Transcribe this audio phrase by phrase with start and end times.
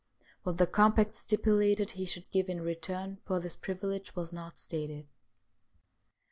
[0.41, 4.57] What the com pact stipulated he should give in return for this privilege was not
[4.57, 5.05] stated.